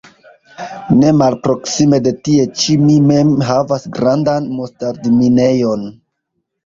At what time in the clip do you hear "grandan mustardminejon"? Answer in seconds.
3.99-5.85